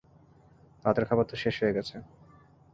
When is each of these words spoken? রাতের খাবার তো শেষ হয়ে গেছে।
রাতের 0.85 1.05
খাবার 1.09 1.25
তো 1.29 1.35
শেষ 1.43 1.55
হয়ে 1.61 1.75
গেছে। 1.77 1.95